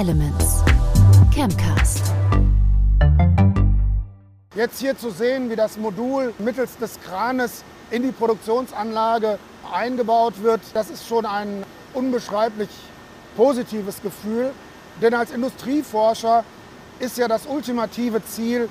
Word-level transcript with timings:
Elements. 0.00 0.64
Chemcast. 1.30 2.14
Jetzt 4.54 4.80
hier 4.80 4.96
zu 4.96 5.10
sehen, 5.10 5.50
wie 5.50 5.56
das 5.56 5.76
Modul 5.76 6.32
mittels 6.38 6.78
des 6.78 6.98
Kranes 7.02 7.64
in 7.90 8.04
die 8.04 8.10
Produktionsanlage 8.10 9.38
eingebaut 9.70 10.42
wird, 10.42 10.62
das 10.72 10.88
ist 10.88 11.06
schon 11.06 11.26
ein 11.26 11.64
unbeschreiblich 11.92 12.70
positives 13.36 14.00
Gefühl. 14.00 14.52
Denn 15.02 15.12
als 15.12 15.32
Industrieforscher 15.32 16.44
ist 16.98 17.18
ja 17.18 17.28
das 17.28 17.44
ultimative 17.44 18.24
Ziel, 18.24 18.70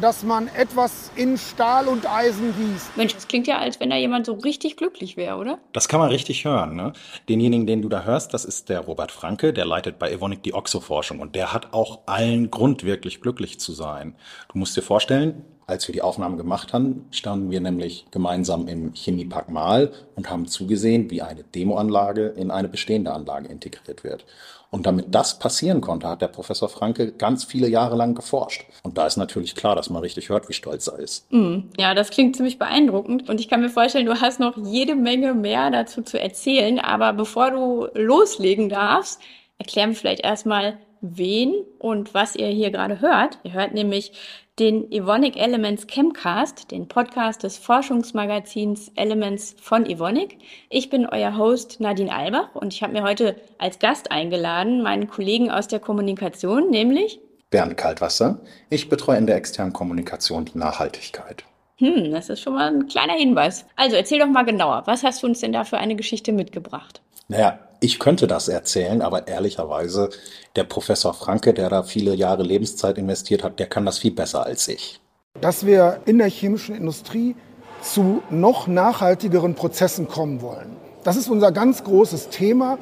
dass 0.00 0.22
man 0.22 0.48
etwas 0.48 1.10
in 1.16 1.36
Stahl 1.36 1.88
und 1.88 2.08
Eisen 2.08 2.54
gießt. 2.56 2.96
Mensch, 2.96 3.14
das 3.14 3.28
klingt 3.28 3.46
ja, 3.46 3.58
als 3.58 3.80
wenn 3.80 3.90
da 3.90 3.96
jemand 3.96 4.26
so 4.26 4.34
richtig 4.34 4.76
glücklich 4.76 5.16
wäre, 5.16 5.36
oder? 5.36 5.58
Das 5.72 5.88
kann 5.88 6.00
man 6.00 6.08
richtig 6.08 6.44
hören. 6.44 6.74
Ne? 6.76 6.92
Denjenigen, 7.28 7.66
den 7.66 7.82
du 7.82 7.88
da 7.88 8.04
hörst, 8.04 8.34
das 8.34 8.44
ist 8.44 8.68
der 8.68 8.80
Robert 8.80 9.12
Franke, 9.12 9.52
der 9.52 9.64
leitet 9.64 9.98
bei 9.98 10.10
Evonik 10.10 10.42
die 10.42 10.54
Oxo-Forschung 10.54 11.20
und 11.20 11.34
der 11.34 11.52
hat 11.52 11.72
auch 11.72 12.00
allen 12.06 12.50
Grund, 12.50 12.84
wirklich 12.84 13.20
glücklich 13.20 13.60
zu 13.60 13.72
sein. 13.72 14.14
Du 14.52 14.58
musst 14.58 14.76
dir 14.76 14.82
vorstellen, 14.82 15.44
als 15.66 15.88
wir 15.88 15.92
die 15.92 16.02
Aufnahmen 16.02 16.36
gemacht 16.36 16.72
haben, 16.72 17.06
standen 17.10 17.50
wir 17.50 17.60
nämlich 17.60 18.06
gemeinsam 18.10 18.68
im 18.68 18.92
Chemiepark 18.94 19.50
Mahl 19.50 19.92
und 20.16 20.30
haben 20.30 20.46
zugesehen, 20.46 21.10
wie 21.10 21.22
eine 21.22 21.44
Demoanlage 21.44 22.26
in 22.28 22.50
eine 22.50 22.68
bestehende 22.68 23.12
Anlage 23.12 23.48
integriert 23.48 24.04
wird. 24.04 24.24
Und 24.72 24.86
damit 24.86 25.14
das 25.14 25.38
passieren 25.38 25.82
konnte, 25.82 26.08
hat 26.08 26.22
der 26.22 26.28
Professor 26.28 26.66
Franke 26.66 27.12
ganz 27.12 27.44
viele 27.44 27.68
Jahre 27.68 27.94
lang 27.94 28.14
geforscht. 28.14 28.64
Und 28.82 28.96
da 28.96 29.06
ist 29.06 29.18
natürlich 29.18 29.54
klar, 29.54 29.76
dass 29.76 29.90
man 29.90 30.00
richtig 30.00 30.30
hört, 30.30 30.48
wie 30.48 30.54
stolz 30.54 30.86
er 30.86 30.98
ist. 30.98 31.30
Mm, 31.30 31.64
ja, 31.76 31.94
das 31.94 32.08
klingt 32.08 32.36
ziemlich 32.36 32.58
beeindruckend. 32.58 33.28
Und 33.28 33.38
ich 33.38 33.50
kann 33.50 33.60
mir 33.60 33.68
vorstellen, 33.68 34.06
du 34.06 34.18
hast 34.18 34.40
noch 34.40 34.56
jede 34.56 34.94
Menge 34.94 35.34
mehr 35.34 35.70
dazu 35.70 36.00
zu 36.00 36.18
erzählen. 36.18 36.78
Aber 36.78 37.12
bevor 37.12 37.50
du 37.50 37.88
loslegen 37.92 38.70
darfst, 38.70 39.20
erklären 39.58 39.90
wir 39.90 39.96
vielleicht 39.96 40.24
erstmal, 40.24 40.78
wen 41.02 41.54
und 41.78 42.14
was 42.14 42.36
ihr 42.36 42.46
hier 42.46 42.70
gerade 42.70 43.00
hört. 43.00 43.38
Ihr 43.42 43.52
hört 43.52 43.74
nämlich 43.74 44.12
den 44.58 44.90
Evonik 44.92 45.36
Elements 45.36 45.86
Chemcast, 45.86 46.70
den 46.70 46.86
Podcast 46.86 47.42
des 47.42 47.58
Forschungsmagazins 47.58 48.92
Elements 48.94 49.56
von 49.60 49.84
Evonik. 49.86 50.38
Ich 50.70 50.88
bin 50.88 51.06
euer 51.06 51.36
Host 51.36 51.80
Nadine 51.80 52.14
Albach 52.14 52.54
und 52.54 52.72
ich 52.72 52.82
habe 52.82 52.92
mir 52.92 53.02
heute 53.02 53.36
als 53.58 53.78
Gast 53.78 54.10
eingeladen 54.12 54.82
meinen 54.82 55.08
Kollegen 55.08 55.50
aus 55.50 55.68
der 55.68 55.80
Kommunikation, 55.80 56.70
nämlich 56.70 57.20
Bernd 57.50 57.76
Kaltwasser. 57.76 58.40
Ich 58.70 58.88
betreue 58.88 59.18
in 59.18 59.26
der 59.26 59.36
externen 59.36 59.72
Kommunikation 59.72 60.44
die 60.44 60.56
Nachhaltigkeit. 60.56 61.44
Hm, 61.76 62.12
das 62.12 62.28
ist 62.28 62.40
schon 62.40 62.54
mal 62.54 62.68
ein 62.68 62.86
kleiner 62.86 63.14
Hinweis. 63.14 63.66
Also 63.76 63.96
erzähl 63.96 64.20
doch 64.20 64.28
mal 64.28 64.44
genauer, 64.44 64.82
was 64.86 65.02
hast 65.02 65.22
du 65.22 65.26
uns 65.26 65.40
denn 65.40 65.52
da 65.52 65.64
für 65.64 65.78
eine 65.78 65.96
Geschichte 65.96 66.32
mitgebracht? 66.32 67.02
Naja, 67.28 67.58
ich 67.82 67.98
könnte 67.98 68.26
das 68.26 68.48
erzählen, 68.48 69.02
aber 69.02 69.26
ehrlicherweise, 69.26 70.10
der 70.54 70.64
Professor 70.64 71.14
Franke, 71.14 71.52
der 71.52 71.68
da 71.68 71.82
viele 71.82 72.14
Jahre 72.14 72.42
Lebenszeit 72.42 72.96
investiert 72.96 73.42
hat, 73.42 73.58
der 73.58 73.66
kann 73.66 73.84
das 73.84 73.98
viel 73.98 74.12
besser 74.12 74.46
als 74.46 74.68
ich. 74.68 75.00
Dass 75.40 75.66
wir 75.66 76.00
in 76.04 76.18
der 76.18 76.28
chemischen 76.28 76.74
Industrie 76.74 77.34
zu 77.82 78.22
noch 78.30 78.68
nachhaltigeren 78.68 79.54
Prozessen 79.54 80.06
kommen 80.06 80.40
wollen. 80.40 80.76
Das 81.02 81.16
ist 81.16 81.28
unser 81.28 81.50
ganz 81.50 81.82
großes 81.82 82.28
Thema. 82.28 82.78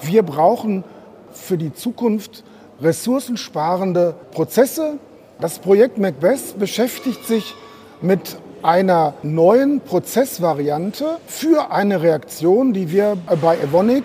Wir 0.00 0.24
brauchen 0.24 0.82
für 1.30 1.56
die 1.56 1.72
Zukunft 1.72 2.42
ressourcensparende 2.82 4.16
Prozesse. 4.32 4.98
Das 5.40 5.60
Projekt 5.60 5.98
Macbeth 5.98 6.58
beschäftigt 6.58 7.24
sich 7.26 7.54
mit 8.02 8.36
einer 8.62 9.14
neuen 9.22 9.80
Prozessvariante 9.80 11.18
für 11.26 11.70
eine 11.70 12.02
Reaktion, 12.02 12.72
die 12.72 12.90
wir 12.90 13.16
bei 13.40 13.58
Evonik 13.58 14.04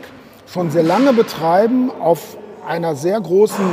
schon 0.51 0.71
sehr 0.71 0.83
lange 0.83 1.13
betreiben 1.13 1.91
auf 1.91 2.37
einer 2.67 2.95
sehr 2.95 3.19
großen 3.21 3.65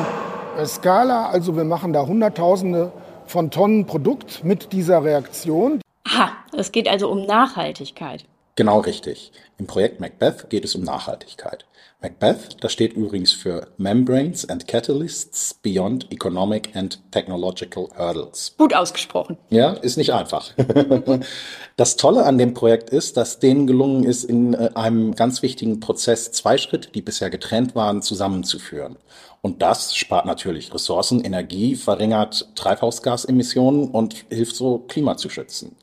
äh, 0.58 0.66
Skala. 0.66 1.27
Also 1.27 1.56
wir 1.56 1.64
machen 1.64 1.92
da 1.92 2.06
Hunderttausende 2.06 2.92
von 3.27 3.51
Tonnen 3.51 3.86
Produkt 3.86 4.45
mit 4.45 4.73
dieser 4.73 5.02
Reaktion. 5.02 5.80
Aha, 6.05 6.30
es 6.52 6.73
geht 6.73 6.89
also 6.89 7.08
um 7.11 7.24
Nachhaltigkeit. 7.24 8.24
Genau 8.56 8.80
richtig. 8.80 9.33
Im 9.58 9.67
Projekt 9.67 10.00
Macbeth 10.00 10.48
geht 10.48 10.64
es 10.64 10.74
um 10.74 10.83
Nachhaltigkeit. 10.83 11.67
Macbeth, 12.00 12.56
das 12.61 12.72
steht 12.72 12.94
übrigens 12.94 13.33
für 13.33 13.68
Membranes 13.77 14.48
and 14.48 14.67
Catalysts 14.67 15.55
Beyond 15.55 16.11
Economic 16.11 16.74
and 16.74 17.00
Technological 17.11 17.89
Hurdles. 17.96 18.55
Gut 18.56 18.74
ausgesprochen. 18.74 19.36
Ja, 19.50 19.72
ist 19.72 19.98
nicht 19.98 20.12
einfach. 20.14 20.52
das 21.77 21.96
Tolle 21.96 22.24
an 22.24 22.39
dem 22.39 22.55
Projekt 22.55 22.90
ist, 22.90 23.18
dass 23.18 23.40
denen 23.40 23.66
gelungen 23.66 24.05
ist, 24.05 24.24
in 24.24 24.55
äh, 24.55 24.70
einem 24.74 25.14
ganz 25.14 25.42
wichtigen 25.42 25.80
Prozess 25.80 26.33
zwei 26.33 26.56
Schritte, 26.56 26.90
die 26.90 27.02
bisher 27.02 27.28
getrennt 27.28 27.74
waren, 27.74 28.00
zusammenzuführen. 28.00 28.96
Und 29.42 29.61
das 29.61 29.95
spart 29.95 30.24
natürlich 30.24 30.72
Ressourcen, 30.72 31.22
Energie, 31.24 31.77
verringert 31.77 32.50
Treibhausgasemissionen 32.56 33.89
und 33.90 34.24
hilft 34.30 34.56
so, 34.56 34.78
Klima 34.78 35.16
zu 35.16 35.28
schützen. 35.28 35.77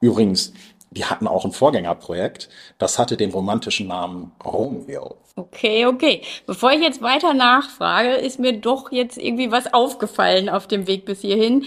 Übrigens, 0.00 0.52
die 0.94 1.04
hatten 1.04 1.26
auch 1.26 1.44
ein 1.44 1.52
Vorgängerprojekt, 1.52 2.48
das 2.78 2.98
hatte 2.98 3.16
den 3.16 3.30
romantischen 3.30 3.88
Namen 3.88 4.32
Romeo. 4.44 5.16
Okay, 5.36 5.86
okay. 5.86 6.22
Bevor 6.46 6.72
ich 6.72 6.80
jetzt 6.80 7.00
weiter 7.00 7.34
nachfrage, 7.34 8.14
ist 8.14 8.38
mir 8.38 8.52
doch 8.52 8.92
jetzt 8.92 9.16
irgendwie 9.16 9.50
was 9.50 9.72
aufgefallen 9.72 10.48
auf 10.48 10.66
dem 10.66 10.86
Weg 10.86 11.04
bis 11.06 11.22
hierhin. 11.22 11.64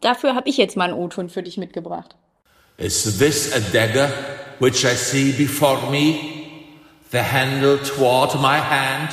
Dafür 0.00 0.34
habe 0.34 0.48
ich 0.48 0.56
jetzt 0.56 0.76
mal 0.76 0.90
einen 0.90 0.98
O-Ton 0.98 1.28
für 1.28 1.42
dich 1.42 1.58
mitgebracht. 1.58 2.16
Is 2.78 3.18
this 3.18 3.52
a 3.54 3.60
dagger 3.72 4.10
which 4.60 4.84
I 4.84 4.94
see 4.94 5.32
before 5.32 5.78
me? 5.90 6.14
The 7.10 7.20
handle 7.20 7.78
toward 7.82 8.34
my 8.36 8.58
hand? 8.58 9.10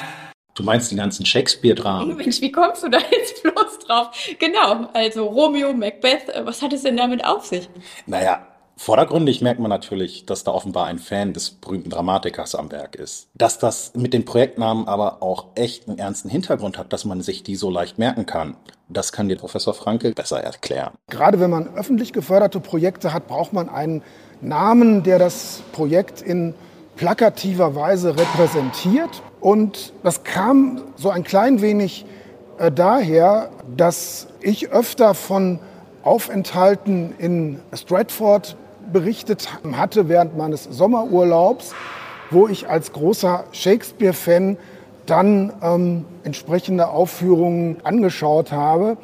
Du 0.56 0.64
meinst 0.64 0.92
die 0.92 0.96
ganzen 0.96 1.26
Shakespeare-Dramen? 1.26 2.18
Mensch, 2.18 2.42
wie 2.42 2.52
kommst 2.52 2.84
du 2.84 2.90
da 2.90 3.00
jetzt 3.12 3.44
bloß 3.44 3.80
drauf? 3.80 4.10
Genau, 4.40 4.90
also 4.94 5.26
Romeo, 5.26 5.74
Macbeth, 5.74 6.28
was 6.44 6.62
hat 6.62 6.74
es 6.74 6.84
denn 6.84 6.98
damit 6.98 7.24
auf 7.24 7.46
sich? 7.46 7.70
Naja, 8.06 8.46
Vordergründig 8.82 9.42
merkt 9.42 9.60
man 9.60 9.68
natürlich, 9.68 10.26
dass 10.26 10.46
da 10.46 10.52
offenbar 10.52 10.86
ein 10.86 11.00
Fan 11.00 11.34
des 11.34 11.50
berühmten 11.50 11.90
Dramatikers 11.90 12.56
am 12.56 12.72
Werk 12.72 12.96
ist. 12.96 13.28
Dass 13.34 13.60
das 13.60 13.92
mit 13.94 14.14
den 14.14 14.24
Projektnamen 14.24 14.88
aber 14.88 15.22
auch 15.22 15.48
echt 15.56 15.90
einen 15.90 16.00
ernsten 16.00 16.30
Hintergrund 16.30 16.78
hat, 16.78 16.94
dass 16.94 17.04
man 17.04 17.20
sich 17.20 17.44
die 17.44 17.58
so 17.58 17.70
leicht 17.70 17.98
merken 18.00 18.26
kann, 18.26 18.56
das 18.88 19.12
kann 19.12 19.28
dir 19.28 19.36
Professor 19.36 19.74
Franke 19.74 20.14
besser 20.14 20.42
erklären. 20.42 20.94
Gerade 21.10 21.42
wenn 21.42 21.50
man 21.50 21.76
öffentlich 21.76 22.14
geförderte 22.14 22.62
Projekte 22.62 23.12
hat, 23.12 23.28
braucht 23.28 23.52
man 23.52 23.68
einen 23.68 24.02
Namen, 24.40 25.04
der 25.04 25.20
das 25.20 25.62
Projekt 25.74 26.22
in 26.22 26.56
plakativer 26.96 27.76
Weise 27.76 28.18
repräsentiert. 28.18 29.22
Und 29.42 29.92
das 30.04 30.24
kam 30.24 30.84
so 30.96 31.10
ein 31.10 31.26
klein 31.26 31.60
wenig 31.60 32.06
äh, 32.58 32.72
daher, 32.72 33.50
dass 33.76 34.28
ich 34.40 34.70
öfter 34.70 35.16
von 35.16 35.60
Aufenthalten 36.04 37.14
in 37.18 37.60
Stratford 37.74 38.56
berichtet 38.92 39.50
hatte 39.74 40.10
während 40.10 40.38
meines 40.38 40.64
Sommerurlaubs, 40.64 41.74
wo 42.32 42.48
ich 42.48 42.70
als 42.70 42.94
großer 42.94 43.46
Shakespeare-Fan 43.52 44.58
dann 45.06 45.54
ähm, 45.62 46.06
entsprechende 46.24 46.90
Aufführungen 46.90 47.78
angeschaut 47.84 48.52
habe 48.52 48.98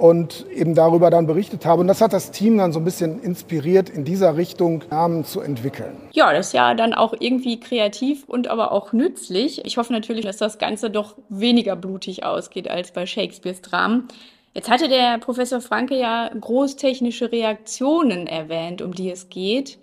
und 0.00 0.46
eben 0.50 0.74
darüber 0.74 1.10
dann 1.10 1.26
berichtet 1.26 1.66
habe. 1.66 1.82
Und 1.82 1.86
das 1.86 2.00
hat 2.00 2.14
das 2.14 2.30
Team 2.30 2.56
dann 2.56 2.72
so 2.72 2.80
ein 2.80 2.84
bisschen 2.84 3.20
inspiriert, 3.22 3.90
in 3.90 4.04
dieser 4.04 4.36
Richtung 4.36 4.82
Namen 4.90 5.24
zu 5.24 5.42
entwickeln. 5.42 5.96
Ja, 6.12 6.32
das 6.32 6.48
ist 6.48 6.52
ja 6.54 6.74
dann 6.74 6.94
auch 6.94 7.12
irgendwie 7.18 7.60
kreativ 7.60 8.24
und 8.26 8.48
aber 8.48 8.72
auch 8.72 8.94
nützlich. 8.94 9.64
Ich 9.66 9.76
hoffe 9.76 9.92
natürlich, 9.92 10.24
dass 10.24 10.38
das 10.38 10.58
Ganze 10.58 10.90
doch 10.90 11.16
weniger 11.28 11.76
blutig 11.76 12.24
ausgeht 12.24 12.70
als 12.70 12.92
bei 12.92 13.04
Shakespeares 13.04 13.60
Dramen. 13.60 14.08
Jetzt 14.52 14.68
hatte 14.68 14.88
der 14.88 15.18
Professor 15.18 15.60
Franke 15.60 15.96
ja 15.96 16.28
großtechnische 16.28 17.30
Reaktionen 17.30 18.26
erwähnt, 18.26 18.82
um 18.82 18.92
die 18.92 19.10
es 19.10 19.28
geht. 19.28 19.78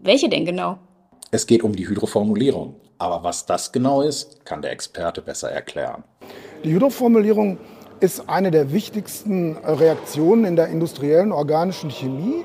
Welche 0.00 0.30
denn 0.30 0.46
genau? 0.46 0.78
Es 1.30 1.46
geht 1.46 1.62
um 1.62 1.76
die 1.76 1.86
Hydroformulierung. 1.86 2.74
Aber 2.96 3.22
was 3.22 3.44
das 3.44 3.70
genau 3.70 4.00
ist, 4.00 4.46
kann 4.46 4.62
der 4.62 4.72
Experte 4.72 5.20
besser 5.20 5.50
erklären. 5.50 6.04
Die 6.64 6.72
Hydroformulierung 6.72 7.58
ist 8.00 8.28
eine 8.30 8.50
der 8.50 8.72
wichtigsten 8.72 9.58
Reaktionen 9.58 10.44
in 10.46 10.56
der 10.56 10.68
industriellen 10.68 11.30
organischen 11.30 11.90
Chemie. 11.90 12.44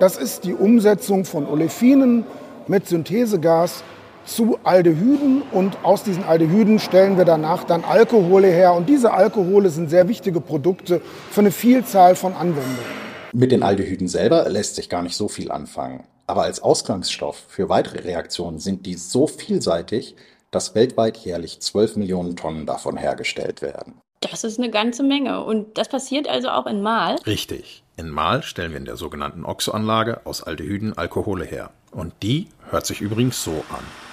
Das 0.00 0.16
ist 0.16 0.44
die 0.44 0.54
Umsetzung 0.54 1.24
von 1.24 1.46
Olefinen 1.46 2.24
mit 2.66 2.88
Synthesegas 2.88 3.84
zu 4.24 4.58
Aldehyden 4.64 5.42
und 5.52 5.84
aus 5.84 6.04
diesen 6.04 6.24
Aldehyden 6.24 6.78
stellen 6.78 7.16
wir 7.16 7.24
danach 7.24 7.64
dann 7.64 7.84
Alkohole 7.84 8.48
her 8.48 8.74
und 8.74 8.88
diese 8.88 9.12
Alkohole 9.12 9.70
sind 9.70 9.90
sehr 9.90 10.08
wichtige 10.08 10.40
Produkte 10.40 11.00
für 11.30 11.40
eine 11.40 11.50
Vielzahl 11.50 12.14
von 12.14 12.34
Anwendungen. 12.34 13.02
Mit 13.32 13.50
den 13.50 13.62
Aldehyden 13.62 14.08
selber 14.08 14.48
lässt 14.48 14.76
sich 14.76 14.88
gar 14.88 15.02
nicht 15.02 15.16
so 15.16 15.28
viel 15.28 15.50
anfangen. 15.50 16.04
Aber 16.26 16.42
als 16.42 16.62
Ausgangsstoff 16.62 17.42
für 17.48 17.68
weitere 17.68 18.00
Reaktionen 18.00 18.58
sind 18.58 18.86
die 18.86 18.94
so 18.94 19.26
vielseitig, 19.26 20.16
dass 20.50 20.74
weltweit 20.74 21.16
jährlich 21.16 21.60
12 21.60 21.96
Millionen 21.96 22.36
Tonnen 22.36 22.66
davon 22.66 22.96
hergestellt 22.96 23.62
werden. 23.62 24.00
Das 24.20 24.44
ist 24.44 24.58
eine 24.58 24.70
ganze 24.70 25.02
Menge. 25.02 25.42
Und 25.44 25.78
das 25.78 25.88
passiert 25.88 26.28
also 26.28 26.48
auch 26.50 26.66
in 26.66 26.80
Mal? 26.80 27.16
Richtig. 27.26 27.82
In 27.96 28.08
Mal 28.08 28.42
stellen 28.42 28.70
wir 28.70 28.78
in 28.78 28.84
der 28.84 28.96
sogenannten 28.96 29.44
Oxo-Anlage 29.44 30.20
aus 30.24 30.42
Aldehyden 30.42 30.96
Alkohole 30.96 31.44
her. 31.44 31.70
Und 31.90 32.14
die 32.22 32.48
hört 32.70 32.86
sich 32.86 33.00
übrigens 33.00 33.42
so 33.42 33.64
an. 33.70 34.11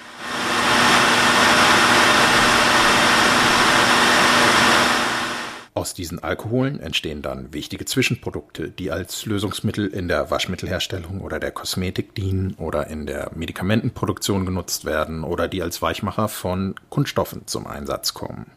Aus 5.80 5.94
diesen 5.94 6.22
Alkoholen 6.22 6.78
entstehen 6.78 7.22
dann 7.22 7.54
wichtige 7.54 7.86
Zwischenprodukte, 7.86 8.68
die 8.68 8.90
als 8.90 9.24
Lösungsmittel 9.24 9.86
in 9.86 10.08
der 10.08 10.30
Waschmittelherstellung 10.30 11.22
oder 11.22 11.40
der 11.40 11.52
Kosmetik 11.52 12.14
dienen 12.14 12.54
oder 12.58 12.88
in 12.88 13.06
der 13.06 13.30
Medikamentenproduktion 13.34 14.44
genutzt 14.44 14.84
werden 14.84 15.24
oder 15.24 15.48
die 15.48 15.62
als 15.62 15.80
Weichmacher 15.80 16.28
von 16.28 16.74
Kunststoffen 16.90 17.46
zum 17.46 17.66
Einsatz 17.66 18.12
kommen. 18.12 18.50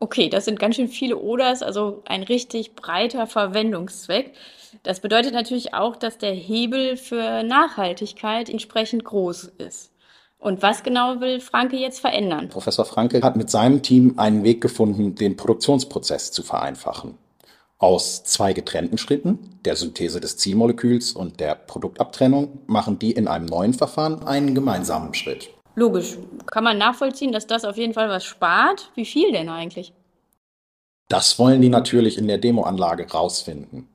Okay, 0.00 0.28
das 0.28 0.46
sind 0.46 0.58
ganz 0.58 0.74
schön 0.74 0.88
viele 0.88 1.16
Oders, 1.16 1.62
also 1.62 2.02
ein 2.06 2.24
richtig 2.24 2.74
breiter 2.74 3.28
Verwendungszweck. 3.28 4.32
Das 4.82 4.98
bedeutet 4.98 5.32
natürlich 5.32 5.74
auch, 5.74 5.94
dass 5.94 6.18
der 6.18 6.32
Hebel 6.32 6.96
für 6.96 7.44
Nachhaltigkeit 7.44 8.48
entsprechend 8.48 9.04
groß 9.04 9.44
ist. 9.58 9.92
Und 10.44 10.60
was 10.60 10.82
genau 10.82 11.20
will 11.20 11.40
Franke 11.40 11.78
jetzt 11.78 12.00
verändern? 12.00 12.50
Professor 12.50 12.84
Franke 12.84 13.22
hat 13.22 13.34
mit 13.34 13.48
seinem 13.48 13.82
Team 13.82 14.18
einen 14.18 14.44
Weg 14.44 14.60
gefunden, 14.60 15.14
den 15.14 15.38
Produktionsprozess 15.38 16.32
zu 16.32 16.42
vereinfachen. 16.42 17.16
Aus 17.78 18.24
zwei 18.24 18.52
getrennten 18.52 18.98
Schritten, 18.98 19.58
der 19.64 19.74
Synthese 19.74 20.20
des 20.20 20.36
Zielmoleküls 20.36 21.12
und 21.12 21.40
der 21.40 21.54
Produktabtrennung, 21.54 22.58
machen 22.66 22.98
die 22.98 23.12
in 23.12 23.26
einem 23.26 23.46
neuen 23.46 23.72
Verfahren 23.72 24.22
einen 24.26 24.54
gemeinsamen 24.54 25.14
Schritt. 25.14 25.48
Logisch. 25.76 26.18
Kann 26.44 26.64
man 26.64 26.76
nachvollziehen, 26.76 27.32
dass 27.32 27.46
das 27.46 27.64
auf 27.64 27.78
jeden 27.78 27.94
Fall 27.94 28.10
was 28.10 28.26
spart? 28.26 28.90
Wie 28.96 29.06
viel 29.06 29.32
denn 29.32 29.48
eigentlich? 29.48 29.94
Das 31.08 31.38
wollen 31.38 31.62
die 31.62 31.70
natürlich 31.70 32.18
in 32.18 32.28
der 32.28 32.36
Demoanlage 32.36 33.10
rausfinden. 33.10 33.88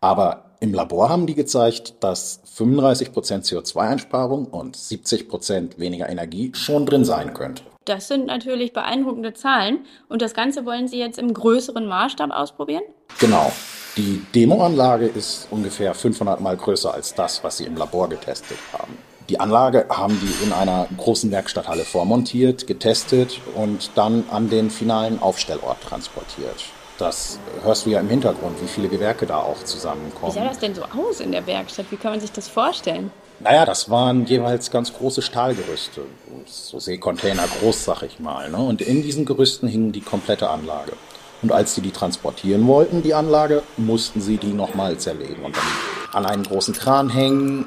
Aber 0.00 0.49
im 0.60 0.74
Labor 0.74 1.08
haben 1.08 1.26
die 1.26 1.34
gezeigt, 1.34 1.94
dass 2.00 2.40
35% 2.56 3.12
CO2-Einsparung 3.14 4.44
und 4.46 4.76
70% 4.76 5.78
weniger 5.78 6.08
Energie 6.08 6.52
schon 6.54 6.84
drin 6.84 7.04
sein 7.04 7.32
könnte. 7.32 7.62
Das 7.86 8.08
sind 8.08 8.26
natürlich 8.26 8.74
beeindruckende 8.74 9.32
Zahlen. 9.32 9.86
Und 10.08 10.20
das 10.20 10.34
Ganze 10.34 10.66
wollen 10.66 10.86
Sie 10.86 10.98
jetzt 10.98 11.18
im 11.18 11.32
größeren 11.32 11.86
Maßstab 11.86 12.30
ausprobieren? 12.30 12.82
Genau. 13.18 13.50
Die 13.96 14.22
Demoanlage 14.34 15.06
ist 15.06 15.48
ungefähr 15.50 15.94
500 15.94 16.40
Mal 16.40 16.56
größer 16.56 16.92
als 16.92 17.14
das, 17.14 17.42
was 17.42 17.56
Sie 17.56 17.64
im 17.64 17.76
Labor 17.76 18.08
getestet 18.08 18.58
haben. 18.72 18.96
Die 19.30 19.40
Anlage 19.40 19.86
haben 19.88 20.20
die 20.20 20.44
in 20.44 20.52
einer 20.52 20.88
großen 20.96 21.30
Werkstatthalle 21.30 21.84
vormontiert, 21.84 22.66
getestet 22.66 23.40
und 23.54 23.92
dann 23.94 24.24
an 24.30 24.50
den 24.50 24.70
finalen 24.70 25.22
Aufstellort 25.22 25.80
transportiert. 25.80 26.64
Das 27.00 27.38
hörst 27.62 27.86
du 27.86 27.90
ja 27.90 28.00
im 28.00 28.10
Hintergrund, 28.10 28.60
wie 28.62 28.68
viele 28.68 28.88
Gewerke 28.88 29.24
da 29.24 29.38
auch 29.38 29.64
zusammenkommen. 29.64 30.34
Wie 30.34 30.38
sah 30.38 30.44
das 30.44 30.58
denn 30.58 30.74
so 30.74 30.82
aus 30.82 31.20
in 31.20 31.32
der 31.32 31.46
Werkstatt? 31.46 31.86
Wie 31.88 31.96
kann 31.96 32.10
man 32.10 32.20
sich 32.20 32.30
das 32.30 32.46
vorstellen? 32.46 33.10
Naja, 33.38 33.64
das 33.64 33.88
waren 33.88 34.26
jeweils 34.26 34.70
ganz 34.70 34.92
große 34.92 35.22
Stahlgerüste, 35.22 36.02
so 36.44 36.78
Seekontainer 36.78 37.44
groß, 37.58 37.86
sag 37.86 38.02
ich 38.02 38.20
mal. 38.20 38.50
Ne? 38.50 38.58
Und 38.58 38.82
in 38.82 39.02
diesen 39.02 39.24
Gerüsten 39.24 39.66
hing 39.66 39.92
die 39.92 40.02
komplette 40.02 40.50
Anlage. 40.50 40.92
Und 41.40 41.52
als 41.52 41.74
sie 41.74 41.80
die 41.80 41.90
transportieren 41.90 42.66
wollten, 42.66 43.02
die 43.02 43.14
Anlage, 43.14 43.62
mussten 43.78 44.20
sie 44.20 44.36
die 44.36 44.52
nochmal 44.52 44.98
zerlegen 44.98 45.42
und 45.42 45.56
dann 45.56 45.64
an 46.12 46.26
einen 46.26 46.42
großen 46.42 46.74
Kran 46.74 47.08
hängen, 47.08 47.64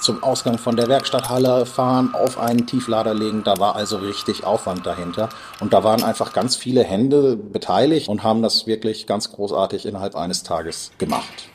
zum 0.00 0.22
Ausgang 0.22 0.58
von 0.58 0.76
der 0.76 0.88
Werkstatthalle 0.88 1.66
fahren, 1.66 2.14
auf 2.14 2.38
einen 2.38 2.66
Tieflader 2.66 3.14
legen. 3.14 3.42
Da 3.44 3.58
war 3.58 3.76
also 3.76 3.98
richtig 3.98 4.44
Aufwand 4.44 4.86
dahinter. 4.86 5.28
Und 5.60 5.72
da 5.72 5.84
waren 5.84 6.02
einfach 6.02 6.32
ganz 6.32 6.56
viele 6.56 6.84
Hände 6.84 7.36
beteiligt 7.36 8.08
und 8.08 8.22
haben 8.22 8.42
das 8.42 8.66
wirklich 8.66 9.06
ganz 9.06 9.32
großartig 9.32 9.86
innerhalb 9.86 10.14
eines 10.16 10.42
Tages 10.42 10.92
gemacht. 10.98 11.48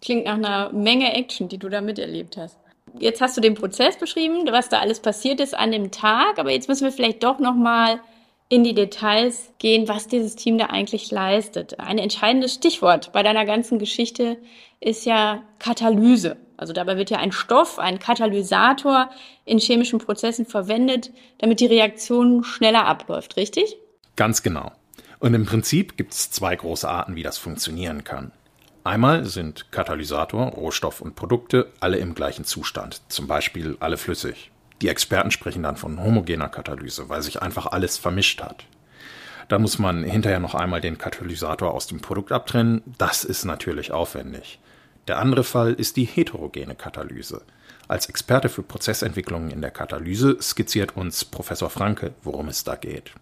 Klingt 0.00 0.24
nach 0.24 0.34
einer 0.34 0.72
Menge 0.72 1.14
Action, 1.14 1.48
die 1.48 1.58
du 1.58 1.68
da 1.68 1.80
miterlebt 1.80 2.36
hast. 2.36 2.56
Jetzt 2.98 3.20
hast 3.20 3.36
du 3.36 3.40
den 3.40 3.54
Prozess 3.54 3.96
beschrieben, 3.96 4.46
was 4.50 4.68
da 4.68 4.78
alles 4.78 5.00
passiert 5.00 5.40
ist 5.40 5.54
an 5.54 5.72
dem 5.72 5.90
Tag, 5.90 6.38
aber 6.38 6.52
jetzt 6.52 6.68
müssen 6.68 6.84
wir 6.84 6.92
vielleicht 6.92 7.24
doch 7.24 7.38
noch 7.38 7.54
mal 7.54 8.00
in 8.48 8.62
die 8.62 8.74
Details 8.74 9.50
gehen, 9.58 9.88
was 9.88 10.06
dieses 10.06 10.36
Team 10.36 10.58
da 10.58 10.66
eigentlich 10.66 11.10
leistet. 11.10 11.80
Ein 11.80 11.98
entscheidendes 11.98 12.54
Stichwort 12.54 13.12
bei 13.12 13.22
deiner 13.22 13.44
ganzen 13.46 13.78
Geschichte 13.78 14.36
ist 14.80 15.06
ja 15.06 15.42
Katalyse. 15.58 16.36
Also 16.56 16.72
dabei 16.72 16.96
wird 16.96 17.10
ja 17.10 17.18
ein 17.18 17.32
Stoff, 17.32 17.78
ein 17.78 17.98
Katalysator 17.98 19.10
in 19.44 19.58
chemischen 19.58 19.98
Prozessen 19.98 20.46
verwendet, 20.46 21.10
damit 21.38 21.60
die 21.60 21.66
Reaktion 21.66 22.44
schneller 22.44 22.86
abläuft, 22.86 23.36
richtig? 23.36 23.76
Ganz 24.16 24.42
genau. 24.42 24.72
Und 25.18 25.34
im 25.34 25.46
Prinzip 25.46 25.96
gibt 25.96 26.12
es 26.12 26.30
zwei 26.30 26.54
große 26.54 26.88
Arten, 26.88 27.16
wie 27.16 27.22
das 27.22 27.38
funktionieren 27.38 28.04
kann. 28.04 28.32
Einmal 28.84 29.24
sind 29.24 29.72
Katalysator, 29.72 30.50
Rohstoff 30.50 31.00
und 31.00 31.16
Produkte 31.16 31.72
alle 31.80 31.96
im 31.96 32.14
gleichen 32.14 32.44
Zustand, 32.44 33.00
zum 33.08 33.26
Beispiel 33.26 33.78
alle 33.80 33.96
flüssig. 33.96 34.50
Die 34.82 34.88
Experten 34.88 35.30
sprechen 35.30 35.62
dann 35.62 35.76
von 35.78 36.02
homogener 36.02 36.50
Katalyse, 36.50 37.08
weil 37.08 37.22
sich 37.22 37.40
einfach 37.40 37.66
alles 37.66 37.96
vermischt 37.96 38.42
hat. 38.42 38.66
Dann 39.48 39.62
muss 39.62 39.78
man 39.78 40.04
hinterher 40.04 40.40
noch 40.40 40.54
einmal 40.54 40.82
den 40.82 40.98
Katalysator 40.98 41.72
aus 41.72 41.86
dem 41.86 42.00
Produkt 42.00 42.32
abtrennen. 42.32 42.82
Das 42.98 43.24
ist 43.24 43.44
natürlich 43.44 43.92
aufwendig. 43.92 44.58
Der 45.06 45.18
andere 45.18 45.44
Fall 45.44 45.74
ist 45.74 45.96
die 45.96 46.04
heterogene 46.04 46.74
Katalyse. 46.74 47.42
Als 47.88 48.08
Experte 48.08 48.48
für 48.48 48.62
Prozessentwicklungen 48.62 49.50
in 49.50 49.60
der 49.60 49.70
Katalyse 49.70 50.38
skizziert 50.40 50.96
uns 50.96 51.24
Professor 51.24 51.68
Franke, 51.68 52.14
worum 52.22 52.48
es 52.48 52.64
da 52.64 52.76
geht. 52.76 53.12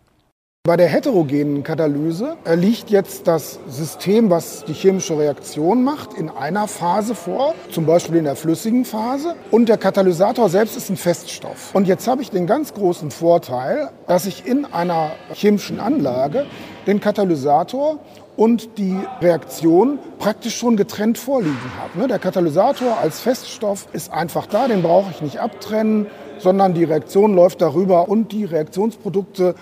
Bei 0.64 0.76
der 0.76 0.86
heterogenen 0.86 1.64
Katalyse 1.64 2.36
liegt 2.54 2.88
jetzt 2.88 3.26
das 3.26 3.58
System, 3.66 4.30
was 4.30 4.64
die 4.64 4.74
chemische 4.74 5.18
Reaktion 5.18 5.82
macht, 5.82 6.14
in 6.14 6.28
einer 6.28 6.68
Phase 6.68 7.16
vor, 7.16 7.56
zum 7.72 7.84
Beispiel 7.84 8.18
in 8.18 8.24
der 8.26 8.36
flüssigen 8.36 8.84
Phase. 8.84 9.34
Und 9.50 9.68
der 9.68 9.76
Katalysator 9.76 10.48
selbst 10.48 10.76
ist 10.76 10.88
ein 10.88 10.96
Feststoff. 10.96 11.74
Und 11.74 11.88
jetzt 11.88 12.06
habe 12.06 12.22
ich 12.22 12.30
den 12.30 12.46
ganz 12.46 12.74
großen 12.74 13.10
Vorteil, 13.10 13.90
dass 14.06 14.24
ich 14.24 14.46
in 14.46 14.64
einer 14.64 15.10
chemischen 15.34 15.80
Anlage 15.80 16.46
den 16.86 17.00
Katalysator 17.00 17.98
und 18.36 18.78
die 18.78 18.96
Reaktion 19.20 19.98
praktisch 20.20 20.56
schon 20.56 20.76
getrennt 20.76 21.18
vorliegen 21.18 21.58
habe. 21.80 21.98
Ne? 21.98 22.06
Der 22.06 22.20
Katalysator 22.20 22.98
als 22.98 23.18
Feststoff 23.18 23.88
ist 23.92 24.12
einfach 24.12 24.46
da, 24.46 24.68
den 24.68 24.82
brauche 24.82 25.10
ich 25.10 25.22
nicht 25.22 25.40
abtrennen, 25.40 26.06
sondern 26.38 26.72
die 26.72 26.84
Reaktion 26.84 27.34
läuft 27.34 27.60
darüber 27.62 28.08
und 28.08 28.30
die 28.30 28.44
Reaktionsprodukte 28.44 29.56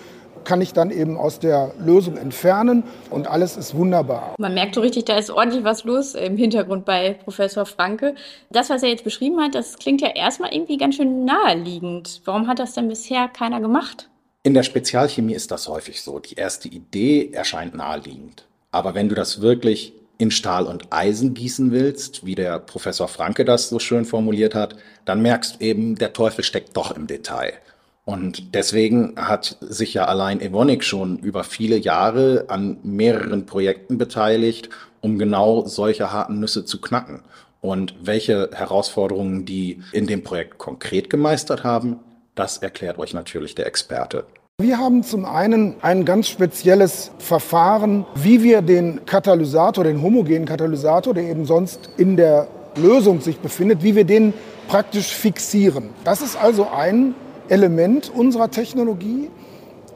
kann 0.45 0.61
ich 0.61 0.73
dann 0.73 0.91
eben 0.91 1.17
aus 1.17 1.39
der 1.39 1.73
Lösung 1.79 2.17
entfernen 2.17 2.85
und 3.11 3.27
alles 3.27 3.57
ist 3.57 3.75
wunderbar. 3.75 4.35
Man 4.39 4.55
merkt 4.55 4.75
so 4.75 4.81
richtig, 4.81 5.05
da 5.05 5.17
ist 5.17 5.31
ordentlich 5.31 5.65
was 5.65 5.85
los 5.85 6.15
im 6.15 6.37
Hintergrund 6.37 6.85
bei 6.85 7.15
Professor 7.25 7.67
Franke. 7.67 8.15
Das, 8.51 8.71
was 8.71 8.83
er 8.83 8.89
jetzt 8.91 9.05
beschrieben 9.05 9.41
hat, 9.41 9.55
das 9.55 9.79
klingt 9.79 10.01
ja 10.01 10.09
erstmal 10.09 10.53
irgendwie 10.53 10.77
ganz 10.77 10.97
schön 10.97 11.25
naheliegend. 11.25 12.23
Warum 12.25 12.47
hat 12.47 12.59
das 12.59 12.75
denn 12.75 12.89
bisher 12.89 13.29
keiner 13.29 13.61
gemacht? 13.61 14.09
In 14.43 14.55
der 14.55 14.63
Spezialchemie 14.63 15.35
ist 15.35 15.51
das 15.51 15.69
häufig 15.69 16.01
so. 16.01 16.19
Die 16.19 16.35
erste 16.35 16.69
Idee 16.69 17.31
erscheint 17.33 17.75
naheliegend. 17.75 18.47
Aber 18.73 18.95
wenn 18.95 19.09
du 19.09 19.15
das 19.15 19.43
wirklich 19.43 19.93
in 20.17 20.31
Stahl 20.31 20.67
und 20.67 20.93
Eisen 20.93 21.35
gießen 21.35 21.73
willst, 21.73 22.25
wie 22.25 22.35
der 22.35 22.59
Professor 22.59 23.09
Franke 23.09 23.45
das 23.45 23.69
so 23.69 23.79
schön 23.79 24.05
formuliert 24.05 24.55
hat, 24.55 24.77
dann 25.05 25.23
merkst 25.23 25.57
du 25.57 25.65
eben, 25.65 25.97
der 25.97 26.13
Teufel 26.13 26.45
steckt 26.45 26.77
doch 26.77 26.91
im 26.91 27.07
Detail. 27.07 27.55
Und 28.11 28.57
deswegen 28.57 29.13
hat 29.15 29.57
sich 29.61 29.95
ja 29.95 30.07
allein 30.07 30.41
Evonik 30.41 30.83
schon 30.83 31.21
über 31.21 31.45
viele 31.45 31.77
Jahre 31.77 32.47
an 32.49 32.79
mehreren 32.83 33.47
Projekten 33.47 33.99
beteiligt, 33.99 34.69
um 35.01 35.17
genau 35.17 35.65
solche 35.67 36.13
harten 36.13 36.41
Nüsse 36.41 36.65
zu 36.65 36.81
knacken. 36.81 37.23
Und 37.61 37.95
welche 38.03 38.51
Herausforderungen 38.53 39.45
die 39.45 39.81
in 39.93 40.09
dem 40.09 40.25
Projekt 40.25 40.59
konkret 40.59 41.09
gemeistert 41.09 41.63
haben, 41.63 42.01
das 42.35 42.57
erklärt 42.57 42.99
euch 42.99 43.15
natürlich 43.15 43.55
der 43.55 43.69
Experte. 43.69 44.25
Wir 44.61 44.79
haben 44.79 45.05
zum 45.05 45.25
einen 45.25 45.77
ein 45.81 46.05
ganz 46.05 46.27
spezielles 46.27 47.13
Verfahren, 47.19 48.07
wie 48.17 48.43
wir 48.43 48.61
den 48.61 49.07
Katalysator, 49.07 49.85
den 49.85 50.03
homogenen 50.03 50.47
Katalysator, 50.47 51.15
der 51.15 51.31
eben 51.31 51.45
sonst 51.45 51.91
in 51.97 52.17
der 52.17 52.49
Lösung 52.75 53.21
sich 53.21 53.39
befindet, 53.39 53.85
wie 53.85 53.95
wir 53.95 54.05
den 54.05 54.35
praktisch 54.67 55.15
fixieren. 55.15 55.91
Das 56.03 56.23
ist 56.23 56.35
also 56.35 56.67
ein 56.71 57.15
Element 57.51 58.11
unserer 58.15 58.51
Technologie. 58.51 59.31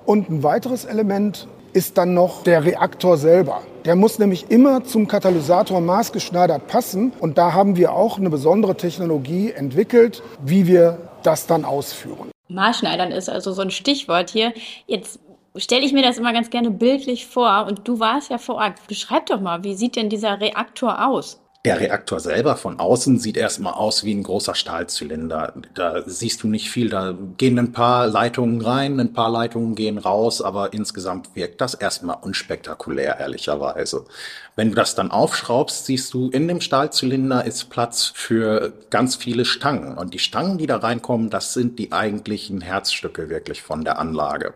Und 0.06 0.28
ein 0.28 0.42
weiteres 0.42 0.84
Element 0.84 1.48
ist 1.72 1.98
dann 1.98 2.14
noch 2.14 2.42
der 2.42 2.64
Reaktor 2.64 3.16
selber. 3.16 3.62
Der 3.84 3.96
muss 3.96 4.18
nämlich 4.18 4.50
immer 4.50 4.84
zum 4.84 5.08
Katalysator 5.08 5.80
maßgeschneidert 5.80 6.68
passen. 6.68 7.12
Und 7.20 7.38
da 7.38 7.52
haben 7.52 7.76
wir 7.76 7.92
auch 7.92 8.18
eine 8.18 8.30
besondere 8.30 8.76
Technologie 8.76 9.52
entwickelt, 9.52 10.22
wie 10.44 10.66
wir 10.66 10.98
das 11.22 11.46
dann 11.46 11.64
ausführen. 11.64 12.30
Maßschneidern 12.48 13.10
ist 13.10 13.28
also 13.28 13.52
so 13.52 13.62
ein 13.62 13.70
Stichwort 13.70 14.30
hier. 14.30 14.52
Jetzt 14.86 15.18
stelle 15.56 15.84
ich 15.84 15.92
mir 15.92 16.02
das 16.02 16.18
immer 16.18 16.32
ganz 16.32 16.50
gerne 16.50 16.70
bildlich 16.70 17.26
vor 17.26 17.66
und 17.66 17.86
du 17.88 18.00
warst 18.00 18.30
ja 18.30 18.38
vor 18.38 18.56
Ort. 18.56 18.74
Beschreib 18.88 19.26
doch 19.26 19.40
mal, 19.40 19.64
wie 19.64 19.74
sieht 19.74 19.96
denn 19.96 20.08
dieser 20.08 20.40
Reaktor 20.40 21.06
aus? 21.06 21.40
Der 21.64 21.80
Reaktor 21.80 22.20
selber 22.20 22.56
von 22.56 22.78
außen 22.78 23.18
sieht 23.18 23.38
erstmal 23.38 23.72
aus 23.72 24.04
wie 24.04 24.12
ein 24.12 24.22
großer 24.22 24.54
Stahlzylinder. 24.54 25.54
Da 25.72 26.02
siehst 26.04 26.42
du 26.42 26.48
nicht 26.48 26.70
viel. 26.70 26.90
Da 26.90 27.16
gehen 27.38 27.58
ein 27.58 27.72
paar 27.72 28.06
Leitungen 28.06 28.60
rein, 28.60 29.00
ein 29.00 29.14
paar 29.14 29.30
Leitungen 29.30 29.74
gehen 29.74 29.96
raus, 29.96 30.42
aber 30.42 30.74
insgesamt 30.74 31.34
wirkt 31.34 31.62
das 31.62 31.72
erstmal 31.72 32.18
unspektakulär, 32.20 33.18
ehrlicherweise. 33.18 34.04
Wenn 34.56 34.68
du 34.68 34.74
das 34.74 34.94
dann 34.94 35.10
aufschraubst, 35.10 35.86
siehst 35.86 36.12
du, 36.12 36.28
in 36.28 36.48
dem 36.48 36.60
Stahlzylinder 36.60 37.46
ist 37.46 37.70
Platz 37.70 38.12
für 38.14 38.74
ganz 38.90 39.16
viele 39.16 39.46
Stangen. 39.46 39.96
Und 39.96 40.12
die 40.12 40.18
Stangen, 40.18 40.58
die 40.58 40.66
da 40.66 40.76
reinkommen, 40.76 41.30
das 41.30 41.54
sind 41.54 41.78
die 41.78 41.92
eigentlichen 41.92 42.60
Herzstücke 42.60 43.30
wirklich 43.30 43.62
von 43.62 43.84
der 43.84 43.98
Anlage. 43.98 44.52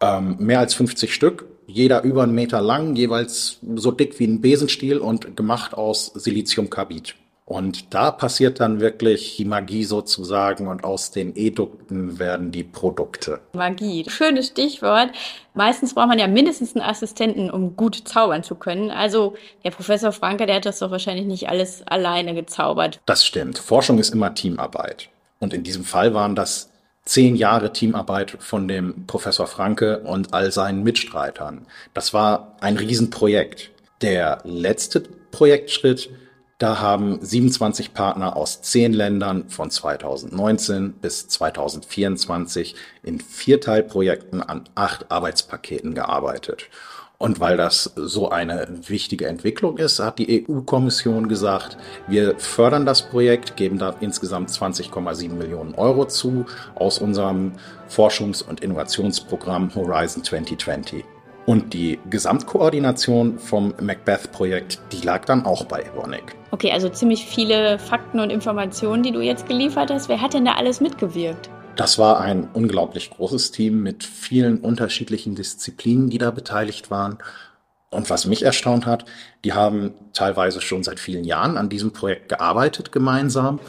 Ähm, 0.00 0.36
mehr 0.38 0.60
als 0.60 0.74
50 0.74 1.12
Stück, 1.12 1.46
jeder 1.68 2.02
über 2.02 2.24
einen 2.24 2.34
Meter 2.34 2.60
lang, 2.60 2.96
jeweils 2.96 3.58
so 3.76 3.92
dick 3.92 4.18
wie 4.18 4.26
ein 4.26 4.40
Besenstiel 4.40 4.98
und 4.98 5.36
gemacht 5.36 5.74
aus 5.74 6.06
Siliziumkarbid. 6.06 7.14
Und 7.44 7.94
da 7.94 8.10
passiert 8.10 8.60
dann 8.60 8.80
wirklich 8.80 9.36
die 9.36 9.46
Magie 9.46 9.84
sozusagen 9.84 10.68
und 10.68 10.84
aus 10.84 11.12
den 11.12 11.34
Edukten 11.34 12.18
werden 12.18 12.52
die 12.52 12.62
Produkte. 12.62 13.40
Magie, 13.54 14.04
schönes 14.06 14.48
Stichwort. 14.48 15.12
Meistens 15.54 15.94
braucht 15.94 16.08
man 16.08 16.18
ja 16.18 16.26
mindestens 16.26 16.76
einen 16.76 16.84
Assistenten, 16.84 17.50
um 17.50 17.74
gut 17.74 18.06
zaubern 18.06 18.42
zu 18.42 18.54
können. 18.54 18.90
Also 18.90 19.34
der 19.64 19.70
Professor 19.70 20.12
Franke, 20.12 20.44
der 20.44 20.56
hat 20.56 20.66
das 20.66 20.80
doch 20.80 20.90
wahrscheinlich 20.90 21.24
nicht 21.24 21.48
alles 21.48 21.82
alleine 21.86 22.34
gezaubert. 22.34 23.00
Das 23.06 23.24
stimmt. 23.24 23.56
Forschung 23.56 23.98
ist 23.98 24.12
immer 24.12 24.34
Teamarbeit. 24.34 25.08
Und 25.40 25.54
in 25.54 25.62
diesem 25.62 25.84
Fall 25.84 26.12
waren 26.12 26.34
das 26.34 26.68
zehn 27.08 27.36
Jahre 27.36 27.72
Teamarbeit 27.72 28.36
von 28.38 28.68
dem 28.68 29.06
Professor 29.06 29.46
Franke 29.46 30.00
und 30.00 30.34
all 30.34 30.52
seinen 30.52 30.82
Mitstreitern. 30.82 31.66
Das 31.94 32.12
war 32.12 32.56
ein 32.60 32.76
Riesenprojekt. 32.76 33.70
Der 34.02 34.40
letzte 34.44 35.00
Projektschritt 35.00 36.10
da 36.58 36.80
haben 36.80 37.20
27 37.24 37.94
Partner 37.94 38.36
aus 38.36 38.62
zehn 38.62 38.92
Ländern 38.92 39.48
von 39.48 39.70
2019 39.70 40.94
bis 40.94 41.28
2024 41.28 42.74
in 43.04 43.20
vier 43.20 43.60
Teilprojekten 43.60 44.42
an 44.42 44.64
acht 44.74 45.12
Arbeitspaketen 45.12 45.94
gearbeitet. 45.94 46.66
Und 47.20 47.40
weil 47.40 47.56
das 47.56 47.92
so 47.96 48.30
eine 48.30 48.68
wichtige 48.86 49.26
Entwicklung 49.26 49.76
ist, 49.76 49.98
hat 49.98 50.20
die 50.20 50.46
EU-Kommission 50.48 51.28
gesagt, 51.28 51.76
wir 52.06 52.38
fördern 52.38 52.86
das 52.86 53.02
Projekt, 53.02 53.56
geben 53.56 53.76
da 53.76 53.96
insgesamt 53.98 54.50
20,7 54.50 55.30
Millionen 55.30 55.74
Euro 55.74 56.04
zu 56.04 56.46
aus 56.76 57.00
unserem 57.00 57.54
Forschungs- 57.88 58.44
und 58.48 58.60
Innovationsprogramm 58.60 59.74
Horizon 59.74 60.22
2020. 60.22 61.04
Und 61.44 61.74
die 61.74 61.98
Gesamtkoordination 62.08 63.40
vom 63.40 63.74
Macbeth-Projekt, 63.80 64.78
die 64.92 65.04
lag 65.04 65.24
dann 65.24 65.44
auch 65.44 65.64
bei 65.64 65.80
Evonik. 65.80 66.36
Okay, 66.52 66.70
also 66.70 66.88
ziemlich 66.88 67.26
viele 67.26 67.80
Fakten 67.80 68.20
und 68.20 68.30
Informationen, 68.30 69.02
die 69.02 69.12
du 69.12 69.22
jetzt 69.22 69.48
geliefert 69.48 69.90
hast. 69.90 70.08
Wer 70.08 70.20
hat 70.20 70.34
denn 70.34 70.44
da 70.44 70.52
alles 70.52 70.80
mitgewirkt? 70.80 71.50
Das 71.78 71.96
war 71.96 72.18
ein 72.18 72.48
unglaublich 72.54 73.08
großes 73.10 73.52
Team 73.52 73.84
mit 73.84 74.02
vielen 74.02 74.58
unterschiedlichen 74.58 75.36
Disziplinen, 75.36 76.10
die 76.10 76.18
da 76.18 76.32
beteiligt 76.32 76.90
waren. 76.90 77.18
Und 77.90 78.10
was 78.10 78.26
mich 78.26 78.42
erstaunt 78.42 78.84
hat, 78.84 79.04
die 79.44 79.52
haben 79.52 79.94
teilweise 80.12 80.60
schon 80.60 80.82
seit 80.82 80.98
vielen 80.98 81.22
Jahren 81.22 81.56
an 81.56 81.68
diesem 81.68 81.92
Projekt 81.92 82.30
gearbeitet 82.30 82.90
gemeinsam, 82.90 83.60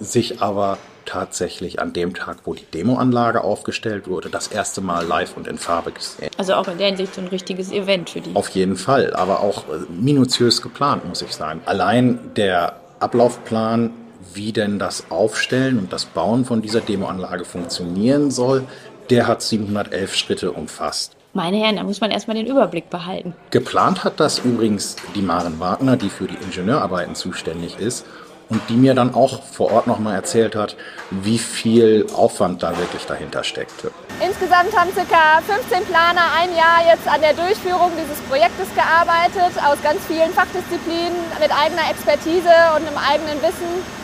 sich 0.00 0.42
aber 0.42 0.78
tatsächlich 1.04 1.80
an 1.80 1.92
dem 1.92 2.14
Tag, 2.14 2.38
wo 2.42 2.54
die 2.54 2.64
Demoanlage 2.64 3.44
aufgestellt 3.44 4.08
wurde, 4.08 4.30
das 4.30 4.48
erste 4.48 4.80
Mal 4.80 5.06
live 5.06 5.36
und 5.36 5.46
in 5.46 5.56
Farbe 5.56 5.92
gesehen. 5.92 6.30
Also 6.36 6.54
auch 6.54 6.66
in 6.66 6.78
der 6.78 6.88
Hinsicht 6.88 7.14
so 7.14 7.20
ein 7.20 7.28
richtiges 7.28 7.70
Event 7.70 8.10
für 8.10 8.20
die. 8.20 8.34
Auf 8.34 8.48
jeden 8.48 8.74
Fall, 8.74 9.14
aber 9.14 9.38
auch 9.40 9.68
äh, 9.68 9.84
minutiös 9.92 10.60
geplant, 10.60 11.06
muss 11.06 11.22
ich 11.22 11.30
sagen. 11.30 11.60
Allein 11.66 12.18
der 12.34 12.80
Ablaufplan, 12.98 13.92
wie 14.32 14.52
denn 14.52 14.78
das 14.78 15.10
Aufstellen 15.10 15.78
und 15.78 15.92
das 15.92 16.04
Bauen 16.04 16.44
von 16.44 16.62
dieser 16.62 16.80
Demoanlage 16.80 17.44
funktionieren 17.44 18.30
soll, 18.30 18.64
der 19.10 19.26
hat 19.26 19.42
711 19.42 20.14
Schritte 20.14 20.52
umfasst. 20.52 21.16
Meine 21.32 21.56
Herren, 21.56 21.76
da 21.76 21.82
muss 21.82 22.00
man 22.00 22.12
erstmal 22.12 22.36
den 22.36 22.46
Überblick 22.46 22.90
behalten. 22.90 23.34
Geplant 23.50 24.04
hat 24.04 24.20
das 24.20 24.38
übrigens 24.38 24.96
die 25.16 25.22
Maren 25.22 25.58
Wagner, 25.58 25.96
die 25.96 26.08
für 26.08 26.26
die 26.26 26.36
Ingenieurarbeiten 26.36 27.16
zuständig 27.16 27.78
ist 27.80 28.06
und 28.50 28.60
die 28.68 28.76
mir 28.76 28.94
dann 28.94 29.14
auch 29.14 29.42
vor 29.42 29.72
Ort 29.72 29.86
nochmal 29.86 30.14
erzählt 30.14 30.54
hat, 30.54 30.76
wie 31.10 31.38
viel 31.38 32.06
Aufwand 32.14 32.62
da 32.62 32.76
wirklich 32.78 33.04
dahinter 33.06 33.42
steckte. 33.42 33.90
Insgesamt 34.24 34.76
haben 34.76 34.90
ca. 34.94 35.40
15 35.46 35.84
Planer 35.86 36.22
ein 36.38 36.54
Jahr 36.54 36.86
jetzt 36.88 37.08
an 37.08 37.20
der 37.20 37.32
Durchführung 37.32 37.90
dieses 38.00 38.20
Projektes 38.28 38.68
gearbeitet, 38.74 39.58
aus 39.64 39.82
ganz 39.82 40.04
vielen 40.06 40.30
Fachdisziplinen, 40.32 41.18
mit 41.40 41.50
eigener 41.50 41.90
Expertise 41.90 42.52
und 42.76 42.86
einem 42.86 42.98
eigenen 42.98 43.42
Wissen 43.42 44.03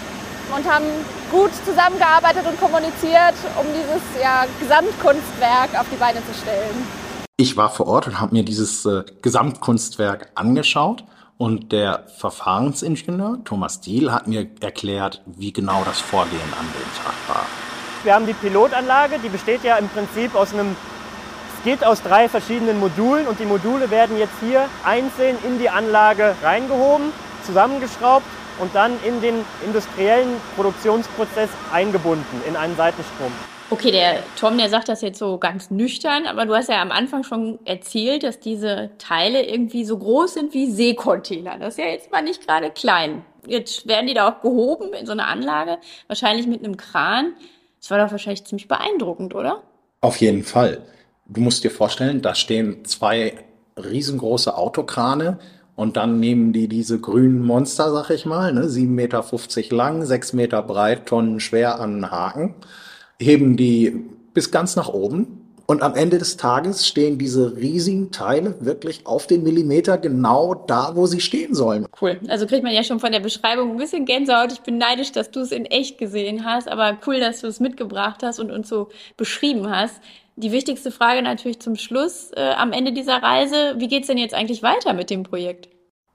und 0.55 0.69
haben 0.71 0.85
gut 1.31 1.51
zusammengearbeitet 1.65 2.45
und 2.47 2.59
kommuniziert, 2.61 3.35
um 3.59 3.67
dieses 3.73 4.03
ja, 4.23 4.45
Gesamtkunstwerk 4.61 5.79
auf 5.79 5.87
die 5.93 5.97
Beine 5.97 6.19
zu 6.27 6.35
stellen. 6.35 6.87
Ich 7.37 7.57
war 7.57 7.71
vor 7.71 7.87
Ort 7.87 8.07
und 8.07 8.21
habe 8.21 8.35
mir 8.35 8.45
dieses 8.45 8.85
äh, 8.85 9.05
Gesamtkunstwerk 9.23 10.31
angeschaut 10.35 11.05
und 11.39 11.73
der 11.73 12.05
Verfahrensingenieur 12.19 13.39
Thomas 13.45 13.81
Diel 13.81 14.13
hat 14.13 14.27
mir 14.27 14.47
erklärt, 14.61 15.23
wie 15.25 15.53
genau 15.53 15.83
das 15.85 16.01
Vorgehen 16.01 16.53
an 16.59 16.67
dem 16.67 17.03
Tag 17.03 17.15
war. 17.29 17.47
Wir 18.03 18.15
haben 18.15 18.27
die 18.27 18.35
Pilotanlage, 18.35 19.19
die 19.19 19.29
besteht 19.29 19.65
ja 19.65 19.77
im 19.77 19.89
Prinzip 19.89 20.35
aus 20.35 20.53
einem, 20.53 20.77
es 21.57 21.65
geht 21.65 21.85
aus 21.85 22.03
drei 22.03 22.29
verschiedenen 22.29 22.79
Modulen 22.79 23.27
und 23.27 23.39
die 23.41 23.47
Module 23.47 23.91
werden 23.91 24.19
jetzt 24.19 24.35
hier 24.41 24.69
einzeln 24.85 25.37
in 25.47 25.59
die 25.59 25.71
Anlage 25.71 26.35
reingehoben, 26.43 27.13
zusammengeschraubt 27.47 28.27
und 28.61 28.75
dann 28.75 28.93
in 29.05 29.21
den 29.21 29.45
industriellen 29.65 30.37
Produktionsprozess 30.57 31.49
eingebunden 31.73 32.43
in 32.47 32.57
einen 32.57 32.77
Seitenstrom. 32.77 33.33
Okay, 33.73 33.93
der 33.93 34.25
Tom, 34.37 34.59
der 34.59 34.69
sagt 34.69 34.89
das 34.89 35.01
jetzt 35.01 35.21
so 35.21 35.39
ganz 35.39 35.71
nüchtern, 35.71 36.27
aber 36.27 36.45
du 36.45 36.55
hast 36.57 36.69
ja 36.69 36.83
am 36.83 36.91
Anfang 36.91 37.23
schon 37.23 37.61
erzählt, 37.65 38.25
dass 38.25 38.41
diese 38.41 38.91
Teile 38.99 39.47
irgendwie 39.47 39.85
so 39.85 39.97
groß 39.97 40.35
sind 40.35 40.55
wie 40.55 40.69
Seekontainer. 40.69 41.57
Das 41.57 41.75
ist 41.75 41.79
ja 41.79 41.87
jetzt 41.87 42.11
mal 42.11 42.23
nicht 42.23 42.45
gerade 42.45 42.71
klein. 42.71 43.25
Jetzt 43.47 43.87
werden 43.87 44.09
die 44.09 44.15
da 44.15 44.29
auch 44.29 44.43
gehoben 44.43 44.93
in 44.93 45.07
so 45.07 45.13
einer 45.13 45.29
Anlage, 45.29 45.79
wahrscheinlich 46.09 46.49
mit 46.49 46.65
einem 46.65 46.77
Kran. 46.77 47.35
Das 47.81 47.91
war 47.93 47.99
doch 47.99 48.11
wahrscheinlich 48.11 48.45
ziemlich 48.45 48.67
beeindruckend, 48.67 49.37
oder? 49.37 49.63
Auf 50.01 50.17
jeden 50.17 50.43
Fall. 50.43 50.83
Du 51.27 51.41
musst 51.41 51.63
dir 51.63 51.71
vorstellen, 51.71 52.23
da 52.23 52.35
stehen 52.35 52.85
zwei 52.85 53.35
riesengroße 53.77 54.57
Autokrane 54.57 55.39
und 55.81 55.97
dann 55.97 56.21
nehmen 56.21 56.53
die 56.53 56.69
diese 56.69 57.01
grünen 57.01 57.45
Monster, 57.45 57.91
sag 57.91 58.11
ich 58.11 58.27
mal, 58.27 58.53
ne, 58.53 58.67
7,50 58.67 58.87
Meter 58.87 59.77
lang, 59.77 60.05
6 60.05 60.35
Meter 60.35 60.63
breit, 60.63 61.07
Tonnen 61.07 61.41
schwer 61.41 61.81
an 61.81 61.95
den 61.95 62.11
Haken 62.11 62.55
heben 63.21 63.57
die 63.57 64.05
bis 64.35 64.51
ganz 64.51 64.75
nach 64.77 64.89
oben. 64.89 65.40
Und 65.71 65.85
am 65.85 65.95
Ende 65.95 66.19
des 66.19 66.37
Tages 66.37 66.85
stehen 66.85 67.17
diese 67.17 67.57
riesigen 67.57 68.11
Teile 68.11 68.57
wirklich 68.59 69.07
auf 69.07 69.29
den 69.29 69.45
Millimeter 69.45 69.99
genau 69.99 70.53
da, 70.53 70.97
wo 70.97 71.07
sie 71.07 71.21
stehen 71.21 71.55
sollen. 71.55 71.87
Cool. 72.01 72.19
Also 72.27 72.49
kriegt 72.49 72.65
man 72.65 72.73
ja 72.73 72.83
schon 72.83 72.99
von 72.99 73.13
der 73.13 73.21
Beschreibung 73.21 73.71
ein 73.71 73.77
bisschen 73.77 74.05
Gänsehaut. 74.05 74.51
Ich 74.51 74.63
bin 74.63 74.79
neidisch, 74.79 75.13
dass 75.13 75.31
du 75.31 75.39
es 75.39 75.53
in 75.53 75.67
echt 75.67 75.97
gesehen 75.97 76.45
hast, 76.45 76.67
aber 76.67 76.99
cool, 77.07 77.21
dass 77.21 77.43
du 77.43 77.47
es 77.47 77.61
mitgebracht 77.61 78.25
hast 78.25 78.41
und 78.41 78.51
uns 78.51 78.69
so 78.69 78.89
beschrieben 79.17 79.71
hast. 79.71 80.01
Die 80.35 80.51
wichtigste 80.51 80.91
Frage 80.91 81.23
natürlich 81.23 81.61
zum 81.61 81.77
Schluss 81.77 82.33
äh, 82.35 82.41
am 82.41 82.73
Ende 82.73 82.93
dieser 82.93 83.23
Reise. 83.23 83.77
Wie 83.79 83.87
geht's 83.87 84.09
denn 84.09 84.19
jetzt 84.19 84.35
eigentlich 84.35 84.65
weiter 84.65 84.93
mit 84.93 85.09
dem 85.09 85.23
Projekt? 85.23 85.69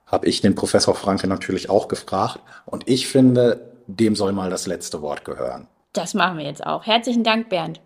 Habe 0.04 0.28
ich 0.28 0.42
den 0.42 0.54
Professor 0.54 0.94
Franke 0.94 1.28
natürlich 1.28 1.70
auch 1.70 1.88
gefragt. 1.88 2.40
Und 2.66 2.86
ich 2.90 3.08
finde, 3.08 3.72
dem 3.86 4.16
soll 4.16 4.34
mal 4.34 4.50
das 4.50 4.66
letzte 4.66 5.00
Wort 5.00 5.24
gehören. 5.24 5.66
Das 5.94 6.12
machen 6.12 6.36
wir 6.36 6.44
jetzt 6.44 6.66
auch. 6.66 6.84
Herzlichen 6.84 7.24
Dank, 7.24 7.48
Bernd. 7.48 7.80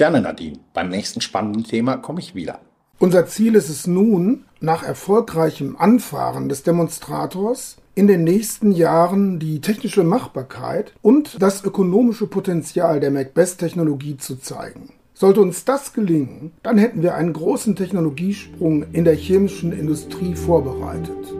Gerne, 0.00 0.22
Nadine. 0.22 0.56
Beim 0.72 0.88
nächsten 0.88 1.20
spannenden 1.20 1.62
Thema 1.62 1.98
komme 1.98 2.20
ich 2.20 2.34
wieder. 2.34 2.60
Unser 2.98 3.26
Ziel 3.26 3.54
ist 3.54 3.68
es 3.68 3.86
nun, 3.86 4.46
nach 4.58 4.82
erfolgreichem 4.82 5.76
Anfahren 5.76 6.48
des 6.48 6.62
Demonstrators 6.62 7.76
in 7.94 8.06
den 8.06 8.24
nächsten 8.24 8.72
Jahren 8.72 9.38
die 9.38 9.60
technische 9.60 10.02
Machbarkeit 10.02 10.94
und 11.02 11.42
das 11.42 11.62
ökonomische 11.62 12.26
Potenzial 12.28 12.98
der 12.98 13.10
Macbeth-Technologie 13.10 14.16
zu 14.16 14.36
zeigen. 14.36 14.94
Sollte 15.12 15.42
uns 15.42 15.66
das 15.66 15.92
gelingen, 15.92 16.52
dann 16.62 16.78
hätten 16.78 17.02
wir 17.02 17.14
einen 17.14 17.34
großen 17.34 17.76
Technologiesprung 17.76 18.86
in 18.92 19.04
der 19.04 19.16
chemischen 19.16 19.70
Industrie 19.70 20.34
vorbereitet. 20.34 21.39